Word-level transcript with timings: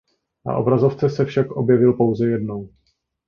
Na 0.45 0.57
obrazovce 0.57 1.09
se 1.09 1.25
však 1.25 1.51
objevil 1.51 1.93
pouze 1.93 2.27
jednou. 2.27 2.69